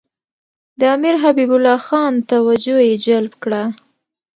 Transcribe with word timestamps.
د 0.79 0.81
امیر 0.95 1.15
حبیب 1.23 1.49
الله 1.55 1.79
خان 1.87 2.13
توجه 2.31 2.77
یې 2.87 2.93
جلب 3.05 3.33
کړه. 3.43 3.63